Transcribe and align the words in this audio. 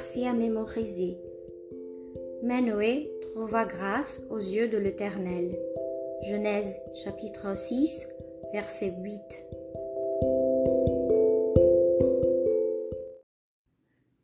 Verset 0.00 0.26
à 0.26 0.32
mémoriser. 0.32 1.18
Mais 2.42 2.62
Noé 2.62 3.12
trouva 3.20 3.66
grâce 3.66 4.22
aux 4.30 4.38
yeux 4.38 4.66
de 4.66 4.78
l'Éternel. 4.78 5.54
Genèse 6.22 6.80
chapitre 6.94 7.54
6, 7.54 8.08
verset 8.54 8.94
8. 8.98 9.20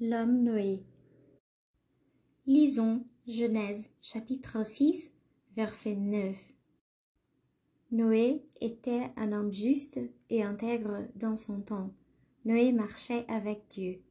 L'homme 0.00 0.42
Noé. 0.42 0.82
Lisons 2.46 3.06
Genèse 3.26 3.88
chapitre 4.02 4.66
6, 4.66 5.10
verset 5.56 5.94
9. 5.96 6.36
Noé 7.92 8.44
était 8.60 9.10
un 9.16 9.32
homme 9.32 9.50
juste 9.50 9.98
et 10.28 10.42
intègre 10.42 11.08
dans 11.16 11.36
son 11.36 11.62
temps. 11.62 11.88
Noé 12.44 12.72
marchait 12.72 13.24
avec 13.26 13.68
Dieu. 13.70 14.02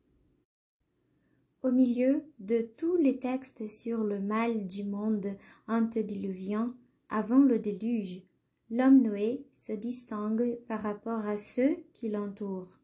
Au 1.63 1.69
milieu 1.69 2.23
de 2.39 2.67
tous 2.75 2.95
les 2.95 3.19
textes 3.19 3.67
sur 3.67 4.03
le 4.03 4.19
mal 4.19 4.65
du 4.65 4.83
monde 4.83 5.37
antédiluvien, 5.67 6.75
avant 7.07 7.43
le 7.43 7.59
déluge, 7.59 8.23
l'homme 8.71 9.03
Noé 9.03 9.45
se 9.51 9.71
distingue 9.71 10.57
par 10.67 10.81
rapport 10.81 11.27
à 11.27 11.37
ceux 11.37 11.77
qui 11.93 12.09
l'entourent. 12.09 12.79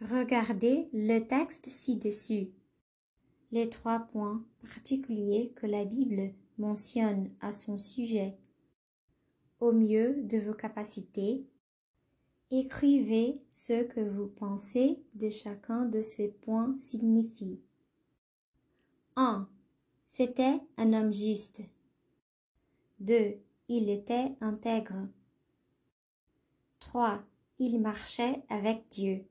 Regardez 0.00 0.88
le 0.92 1.20
texte 1.20 1.66
ci-dessus. 1.68 2.48
Les 3.52 3.70
trois 3.70 4.00
points 4.00 4.44
particuliers 4.62 5.52
que 5.54 5.68
la 5.68 5.84
Bible 5.84 6.32
mentionne 6.58 7.30
à 7.40 7.52
son 7.52 7.78
sujet. 7.78 8.36
Au 9.60 9.70
mieux 9.70 10.24
de 10.24 10.38
vos 10.38 10.54
capacités, 10.54 11.46
Écrivez 12.52 13.40
ce 13.52 13.84
que 13.84 14.00
vous 14.00 14.26
pensez 14.26 15.00
de 15.14 15.30
chacun 15.30 15.84
de 15.84 16.00
ces 16.00 16.26
points 16.32 16.74
signifie. 16.80 17.60
1. 19.14 19.48
C'était 20.08 20.58
un 20.76 20.92
homme 20.92 21.12
juste. 21.12 21.62
2. 22.98 23.36
Il 23.68 23.88
était 23.88 24.34
intègre. 24.40 25.06
3. 26.80 27.22
Il 27.60 27.80
marchait 27.80 28.42
avec 28.48 28.82
Dieu. 28.90 29.24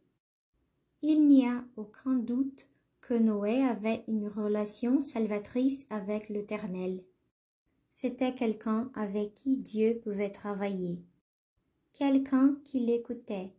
Il 1.01 1.27
n'y 1.27 1.45
a 1.45 1.65
aucun 1.75 2.13
doute 2.13 2.69
que 3.01 3.15
Noé 3.15 3.65
avait 3.65 4.05
une 4.07 4.29
relation 4.29 5.01
salvatrice 5.01 5.85
avec 5.89 6.29
l'Éternel. 6.29 7.03
C'était 7.91 8.33
quelqu'un 8.33 8.89
avec 8.95 9.33
qui 9.33 9.57
Dieu 9.57 9.99
pouvait 10.01 10.31
travailler 10.31 11.03
quelqu'un 11.93 12.57
qui 12.63 12.79
l'écoutait. 12.79 13.53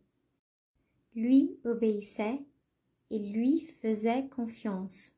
Lui 1.15 1.59
obéissait 1.65 2.41
et 3.09 3.19
lui 3.19 3.67
faisait 3.81 4.27
confiance. 4.29 5.11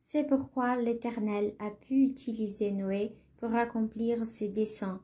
C'est 0.00 0.24
pourquoi 0.24 0.76
l'Éternel 0.76 1.54
a 1.58 1.70
pu 1.70 2.02
utiliser 2.02 2.72
Noé 2.72 3.14
pour 3.36 3.54
accomplir 3.54 4.24
ses 4.24 4.48
desseins. 4.48 5.02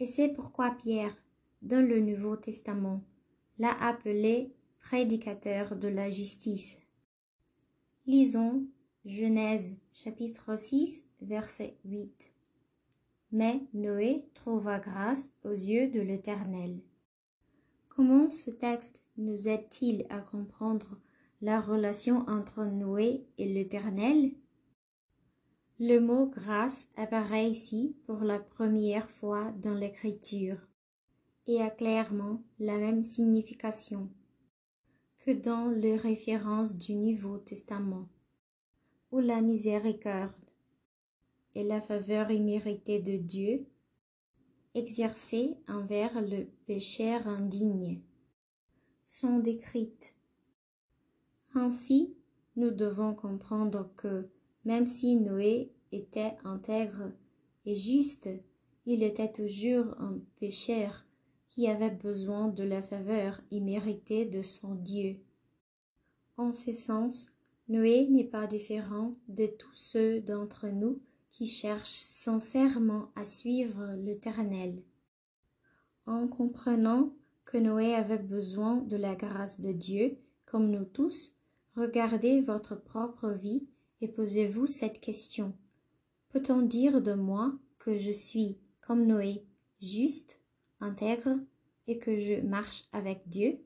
Et 0.00 0.06
c'est 0.06 0.30
pourquoi 0.30 0.72
Pierre, 0.72 1.16
dans 1.62 1.86
le 1.86 2.00
Nouveau 2.00 2.36
Testament, 2.36 3.02
l'a 3.58 3.72
appelé 3.80 4.52
prédicateur 4.80 5.76
de 5.76 5.88
la 5.88 6.10
justice. 6.10 6.78
Lisons 8.06 8.66
Genèse 9.04 9.76
chapitre 9.92 10.56
6 10.56 11.04
verset 11.20 11.76
8. 11.84 12.31
Mais 13.32 13.62
Noé 13.72 14.26
trouva 14.34 14.78
grâce 14.78 15.30
aux 15.42 15.50
yeux 15.50 15.88
de 15.88 16.00
l'Éternel. 16.00 16.82
Comment 17.88 18.28
ce 18.28 18.50
texte 18.50 19.02
nous 19.16 19.48
aide-t-il 19.48 20.06
à 20.10 20.20
comprendre 20.20 21.00
la 21.40 21.58
relation 21.58 22.28
entre 22.28 22.64
Noé 22.64 23.26
et 23.38 23.48
l'Éternel? 23.48 24.32
Le 25.80 25.98
mot 25.98 26.26
grâce 26.26 26.90
apparaît 26.96 27.50
ici 27.50 27.96
pour 28.06 28.22
la 28.22 28.38
première 28.38 29.08
fois 29.08 29.50
dans 29.62 29.74
l'Écriture 29.74 30.58
et 31.46 31.60
a 31.62 31.70
clairement 31.70 32.42
la 32.58 32.76
même 32.76 33.02
signification 33.02 34.10
que 35.24 35.30
dans 35.30 35.68
les 35.68 35.96
références 35.96 36.76
du 36.76 36.94
Nouveau 36.94 37.38
Testament, 37.38 38.08
ou 39.10 39.20
la 39.20 39.40
miséricorde 39.40 40.32
et 41.54 41.64
la 41.64 41.80
faveur 41.80 42.30
imméritée 42.30 42.98
de 42.98 43.16
Dieu, 43.16 43.66
exercée 44.74 45.56
envers 45.68 46.20
le 46.20 46.46
pécheur 46.66 47.26
indigne, 47.26 48.00
sont 49.04 49.38
décrites. 49.38 50.14
Ainsi, 51.54 52.14
nous 52.56 52.70
devons 52.70 53.14
comprendre 53.14 53.90
que, 53.96 54.28
même 54.64 54.86
si 54.86 55.16
Noé 55.16 55.72
était 55.90 56.36
intègre 56.44 57.10
et 57.66 57.76
juste, 57.76 58.28
il 58.86 59.02
était 59.02 59.32
toujours 59.32 59.94
un 60.00 60.18
pécheur 60.40 61.04
qui 61.48 61.68
avait 61.68 61.90
besoin 61.90 62.48
de 62.48 62.64
la 62.64 62.82
faveur 62.82 63.40
imméritée 63.50 64.24
de 64.24 64.40
son 64.40 64.74
Dieu. 64.74 65.20
En 66.38 66.52
ce 66.52 66.72
sens, 66.72 67.28
Noé 67.68 68.08
n'est 68.08 68.24
pas 68.24 68.46
différent 68.46 69.14
de 69.28 69.46
tous 69.46 69.74
ceux 69.74 70.20
d'entre 70.20 70.68
nous 70.68 71.00
qui 71.32 71.46
cherchent 71.46 71.88
sincèrement 71.88 73.10
à 73.16 73.24
suivre 73.24 73.94
l'Éternel. 73.96 74.82
En 76.06 76.28
comprenant 76.28 77.12
que 77.44 77.58
Noé 77.58 77.94
avait 77.94 78.18
besoin 78.18 78.76
de 78.76 78.96
la 78.96 79.14
grâce 79.14 79.60
de 79.60 79.72
Dieu, 79.72 80.18
comme 80.44 80.70
nous 80.70 80.84
tous, 80.84 81.34
regardez 81.74 82.40
votre 82.42 82.76
propre 82.76 83.30
vie 83.30 83.66
et 84.00 84.08
posez-vous 84.08 84.66
cette 84.66 85.00
question. 85.00 85.54
Peut-on 86.28 86.62
dire 86.62 87.00
de 87.00 87.14
moi 87.14 87.52
que 87.78 87.96
je 87.96 88.10
suis, 88.10 88.58
comme 88.80 89.06
Noé, 89.06 89.44
juste, 89.80 90.38
intègre 90.80 91.38
et 91.86 91.98
que 91.98 92.16
je 92.18 92.40
marche 92.40 92.84
avec 92.92 93.28
Dieu? 93.28 93.58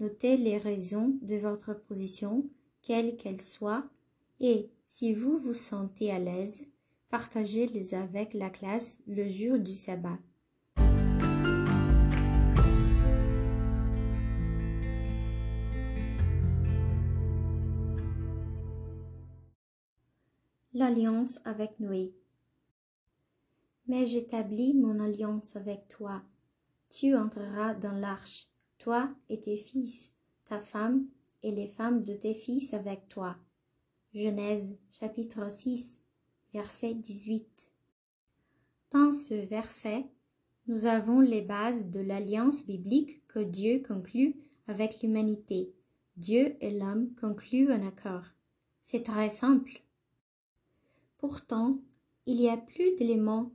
Notez 0.00 0.36
les 0.36 0.58
raisons 0.58 1.18
de 1.22 1.36
votre 1.36 1.74
position, 1.74 2.48
quelle 2.82 3.16
qu'elle 3.16 3.40
soit, 3.40 3.88
et 4.40 4.70
si 4.86 5.12
vous 5.12 5.38
vous 5.38 5.54
sentez 5.54 6.10
à 6.10 6.18
l'aise, 6.18 6.66
partagez-les 7.10 7.94
avec 7.94 8.34
la 8.34 8.50
classe 8.50 9.02
le 9.06 9.28
jour 9.28 9.58
du 9.58 9.74
sabbat. 9.74 10.18
L'alliance 20.72 21.40
avec 21.44 21.78
Noé. 21.80 22.14
Mais 23.88 24.06
j'établis 24.06 24.72
mon 24.72 25.00
alliance 25.00 25.56
avec 25.56 25.88
toi. 25.88 26.22
Tu 26.88 27.16
entreras 27.16 27.74
dans 27.74 27.92
l'arche, 27.92 28.46
toi 28.78 29.12
et 29.28 29.40
tes 29.40 29.56
fils, 29.56 30.10
ta 30.44 30.60
femme 30.60 31.06
et 31.42 31.50
les 31.50 31.66
femmes 31.66 32.04
de 32.04 32.14
tes 32.14 32.34
fils 32.34 32.72
avec 32.72 33.08
toi. 33.08 33.36
Genèse 34.14 34.78
chapitre 34.92 35.50
6 35.50 35.99
verset 36.52 36.94
18. 36.94 37.70
Dans 38.90 39.12
ce 39.12 39.34
verset, 39.34 40.06
nous 40.66 40.86
avons 40.86 41.20
les 41.20 41.42
bases 41.42 41.90
de 41.90 42.00
l'alliance 42.00 42.66
biblique 42.66 43.26
que 43.28 43.38
Dieu 43.38 43.82
conclut 43.86 44.36
avec 44.66 45.02
l'humanité. 45.02 45.72
Dieu 46.16 46.56
et 46.60 46.70
l'homme 46.70 47.12
concluent 47.20 47.70
un 47.70 47.86
accord. 47.86 48.24
C'est 48.82 49.04
très 49.04 49.28
simple. 49.28 49.82
Pourtant, 51.18 51.78
il 52.26 52.40
y 52.40 52.48
a 52.48 52.56
plus 52.56 52.94
d'éléments 52.96 53.52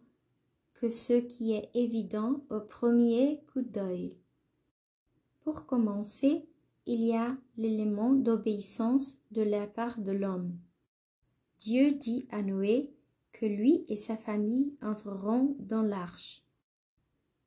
que 0.73 0.89
ce 0.89 1.13
qui 1.13 1.53
est 1.53 1.69
évident 1.73 2.43
au 2.49 2.59
premier 2.59 3.41
coup 3.51 3.61
d'œil. 3.61 4.15
Pour 5.41 5.65
commencer, 5.65 6.45
il 6.85 7.03
y 7.03 7.15
a 7.15 7.37
l'élément 7.57 8.13
d'obéissance 8.13 9.17
de 9.31 9.41
la 9.41 9.67
part 9.67 9.99
de 9.99 10.11
l'homme. 10.11 10.57
Dieu 11.65 11.93
dit 11.93 12.27
à 12.29 12.43
Noé 12.43 12.93
que 13.31 13.47
lui 13.47 13.85
et 13.87 13.95
sa 13.95 14.15
famille 14.15 14.77
entreront 14.83 15.55
dans 15.57 15.81
l'arche. 15.81 16.43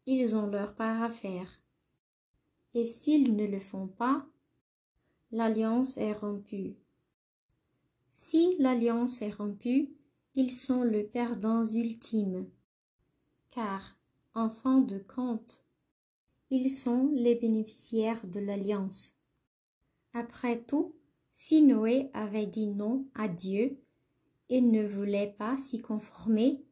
Ils 0.06 0.35
ont 0.35 0.49
leur 0.49 0.75
part 0.75 1.05
à 1.05 1.09
faire. 1.09 1.62
Et 2.75 2.85
s'ils 2.85 3.37
ne 3.37 3.47
le 3.47 3.61
font 3.61 3.87
pas, 3.87 4.26
l'alliance 5.31 5.99
est 5.99 6.15
rompue. 6.15 6.75
Si 8.11 8.56
l'alliance 8.59 9.23
est 9.23 9.31
rompue, 9.31 9.88
ils 10.35 10.53
sont 10.53 10.82
le 10.82 11.06
perdant 11.06 11.62
ultime, 11.62 12.50
car, 13.53 13.97
en 14.35 14.50
fin 14.50 14.81
de 14.81 14.99
compte, 14.99 15.62
ils 16.50 16.71
sont 16.71 17.12
les 17.14 17.37
bénéficiaires 17.37 18.26
de 18.26 18.41
l'alliance. 18.41 19.12
Après 20.12 20.61
tout, 20.61 20.97
si 21.31 21.62
Noé 21.62 22.11
avait 22.14 22.49
dit 22.49 22.67
non 22.67 23.06
à 23.14 23.29
Dieu 23.29 23.79
et 24.49 24.61
ne 24.61 24.87
voulait 24.87 25.35
pas 25.39 25.56
s'y 25.56 25.81
conformer, 25.81 26.62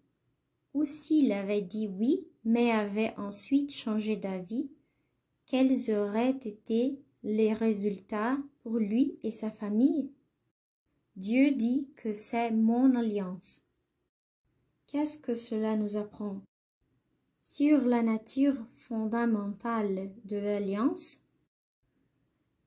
ou 0.75 0.85
s'il 0.85 1.33
avait 1.33 1.63
dit 1.63 1.89
oui 1.89 2.27
mais 2.45 2.71
avait 2.71 3.13
ensuite 3.17 3.75
changé 3.75 4.17
d'avis, 4.17 4.71
quels 5.47 5.91
auraient 5.91 6.39
été 6.45 7.01
les 7.25 7.53
résultats 7.53 8.39
pour 8.63 8.79
lui 8.79 9.19
et 9.25 9.33
sa 9.33 9.51
famille? 9.51 10.13
Dieu 11.17 11.51
dit 11.51 11.89
que 11.97 12.13
c'est 12.13 12.53
mon 12.53 12.95
alliance. 12.95 13.63
Qu'est-ce 14.87 15.19
que 15.19 15.35
cela 15.35 15.77
nous 15.77 15.97
apprend? 15.97 16.41
Sur 17.43 17.81
la 17.83 18.03
nature 18.03 18.65
fondamentale 18.71 20.13
de 20.25 20.37
l'alliance 20.37 21.19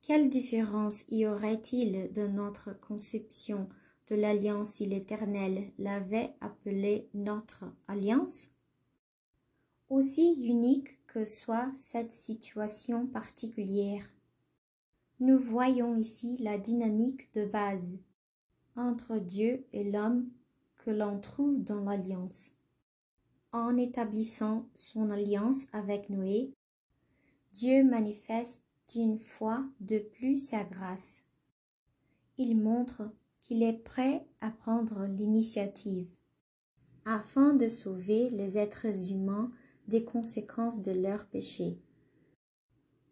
Quelle 0.02 0.28
différence 0.28 1.04
y 1.10 1.26
aurait-il 1.26 2.12
de 2.12 2.26
notre 2.26 2.78
conception 2.80 3.68
de 4.10 4.16
l'alliance 4.16 4.70
si 4.70 4.86
l'Éternel 4.86 5.70
l'avait 5.78 6.34
appelée 6.40 7.08
notre 7.14 7.64
alliance 7.86 8.50
Aussi 9.88 10.34
unique 10.42 10.98
que 11.06 11.24
soit 11.24 11.70
cette 11.72 12.12
situation 12.12 13.06
particulière, 13.06 14.04
nous 15.20 15.38
voyons 15.38 15.96
ici 15.96 16.38
la 16.40 16.58
dynamique 16.58 17.32
de 17.34 17.44
base 17.44 17.98
entre 18.74 19.18
Dieu 19.18 19.64
et 19.72 19.84
l'homme 19.84 20.28
que 20.78 20.90
l'on 20.90 21.20
trouve 21.20 21.62
dans 21.62 21.80
l'alliance. 21.80 22.56
En 23.52 23.76
établissant 23.76 24.66
son 24.74 25.10
alliance 25.10 25.66
avec 25.72 26.08
Noé, 26.08 26.52
Dieu 27.52 27.84
manifeste 27.84 28.62
d'une 28.92 29.18
fois 29.18 29.64
de 29.80 29.98
plus 29.98 30.38
sa 30.38 30.64
grâce. 30.64 31.26
Il 32.38 32.56
montre 32.56 33.10
qu'il 33.50 33.64
est 33.64 33.82
prêt 33.82 34.24
à 34.40 34.52
prendre 34.52 35.06
l'initiative 35.06 36.06
afin 37.04 37.52
de 37.52 37.66
sauver 37.66 38.30
les 38.30 38.56
êtres 38.56 39.10
humains 39.10 39.50
des 39.88 40.04
conséquences 40.04 40.82
de 40.82 40.92
leurs 40.92 41.26
péchés. 41.26 41.76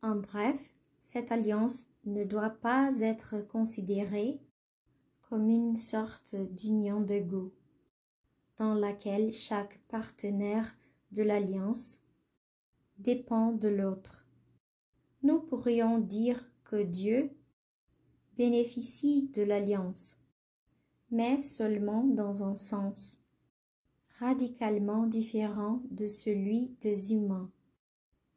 En 0.00 0.14
bref, 0.14 0.76
cette 1.02 1.32
alliance 1.32 1.88
ne 2.04 2.22
doit 2.22 2.50
pas 2.50 3.00
être 3.00 3.44
considérée 3.48 4.40
comme 5.28 5.50
une 5.50 5.74
sorte 5.74 6.36
d'union 6.36 7.00
de 7.00 7.20
dans 8.58 8.74
laquelle 8.74 9.32
chaque 9.32 9.80
partenaire 9.88 10.72
de 11.10 11.24
l'alliance 11.24 11.98
dépend 12.98 13.50
de 13.50 13.66
l'autre. 13.66 14.24
Nous 15.24 15.40
pourrions 15.40 15.98
dire 15.98 16.48
que 16.62 16.80
Dieu 16.80 17.32
bénéficie 18.36 19.30
de 19.30 19.42
l'alliance, 19.42 20.16
mais 21.10 21.38
seulement 21.38 22.04
dans 22.04 22.44
un 22.44 22.54
sens 22.54 23.18
radicalement 24.18 25.06
différent 25.06 25.80
de 25.90 26.06
celui 26.06 26.74
des 26.80 27.12
humains. 27.12 27.50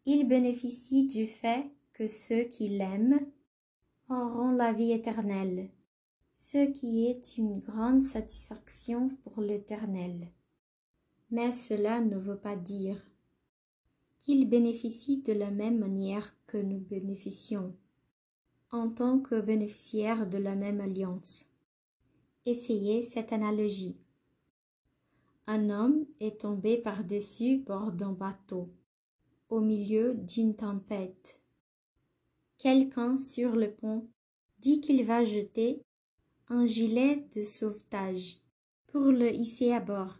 Il 0.06 0.27
bénéficie 0.27 1.07
du 1.07 1.25
fait 1.27 1.71
que 1.94 2.07
ceux 2.07 2.44
qui 2.44 2.69
l'aiment 2.69 3.19
auront 4.09 4.51
la 4.51 4.73
vie 4.73 4.91
éternelle 4.91 5.69
ce 6.44 6.71
qui 6.71 7.06
est 7.06 7.38
une 7.38 7.59
grande 7.59 8.01
satisfaction 8.01 9.09
pour 9.24 9.44
l'Éternel. 9.44 10.27
Mais 11.29 11.51
cela 11.51 12.01
ne 12.01 12.17
veut 12.17 12.39
pas 12.39 12.56
dire 12.56 12.97
qu'il 14.17 14.50
bénéficie 14.50 15.21
de 15.21 15.33
la 15.33 15.51
même 15.51 15.77
manière 15.77 16.35
que 16.47 16.57
nous 16.57 16.79
bénéficions, 16.79 17.75
en 18.71 18.89
tant 18.89 19.19
que 19.19 19.39
bénéficiaires 19.39 20.25
de 20.25 20.39
la 20.39 20.56
même 20.56 20.81
alliance. 20.81 21.45
Essayez 22.47 23.03
cette 23.03 23.33
analogie. 23.33 23.99
Un 25.45 25.69
homme 25.69 26.07
est 26.19 26.41
tombé 26.41 26.77
par-dessus 26.77 27.59
bord 27.59 27.91
d'un 27.91 28.13
bateau, 28.13 28.67
au 29.49 29.59
milieu 29.59 30.15
d'une 30.15 30.55
tempête. 30.55 31.39
Quelqu'un 32.57 33.17
sur 33.17 33.55
le 33.55 33.71
pont 33.71 34.07
dit 34.59 34.81
qu'il 34.81 35.05
va 35.05 35.23
jeter 35.23 35.83
un 36.47 36.65
gilet 36.65 37.27
de 37.35 37.43
sauvetage 37.43 38.38
pour 38.88 39.03
le 39.03 39.31
hisser 39.31 39.71
à 39.71 39.79
bord. 39.79 40.17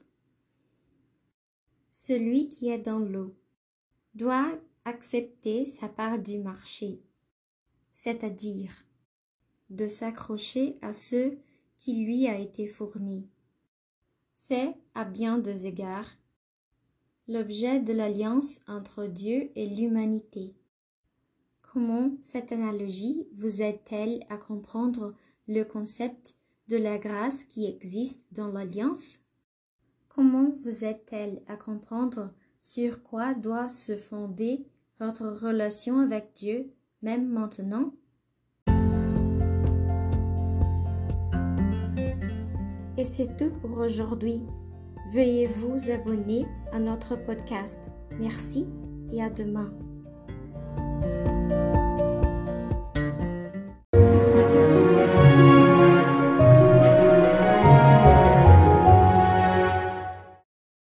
Celui 1.90 2.50
qui 2.50 2.70
est 2.70 2.78
dans 2.78 3.00
l'eau 3.00 3.36
doit 4.14 4.60
accepter 4.86 5.66
sa 5.66 5.90
part 5.90 6.20
du 6.20 6.38
marché, 6.38 7.02
c'est-à-dire 7.92 8.86
de 9.72 9.88
s'accrocher 9.88 10.78
à 10.84 10.94
ce 10.94 11.36
qui 11.82 12.06
lui 12.06 12.28
a 12.28 12.38
été 12.38 12.68
fourni. 12.68 13.28
C'est, 14.36 14.76
à 14.94 15.04
bien 15.04 15.40
des 15.40 15.66
égards, 15.66 16.16
l'objet 17.28 17.80
de 17.80 17.92
l'alliance 17.92 18.60
entre 18.68 19.08
Dieu 19.08 19.50
et 19.56 19.66
l'humanité. 19.66 20.54
Comment 21.64 22.12
cette 22.20 22.52
analogie 22.52 23.28
vous 23.34 23.64
aide-t-elle 23.64 24.24
à 24.30 24.38
comprendre 24.38 25.16
le 25.48 25.64
concept 25.64 26.36
de 26.68 26.78
la 26.78 27.00
grâce 27.00 27.46
qui 27.46 27.66
existe 27.66 28.28
dans 28.32 28.50
l'alliance? 28.50 29.18
Comment 30.08 30.54
vous 30.64 30.86
aide-t-elle 30.86 31.42
à 31.48 31.56
comprendre 31.56 32.32
sur 32.62 33.02
quoi 33.02 33.34
doit 33.34 33.70
se 33.70 33.96
fonder 33.96 34.68
votre 35.00 35.28
relation 35.30 35.98
avec 35.98 36.34
Dieu, 36.36 36.72
même 37.02 37.28
maintenant? 37.28 37.92
Et 43.02 43.04
c'est 43.04 43.36
tout 43.36 43.50
pour 43.64 43.80
aujourd'hui. 43.80 44.44
Veuillez 45.12 45.48
vous 45.48 45.90
abonner 45.90 46.46
à 46.72 46.78
notre 46.78 47.16
podcast. 47.16 47.90
Merci 48.20 48.68
et 49.12 49.24
à 49.24 49.32
demain. 49.32 49.74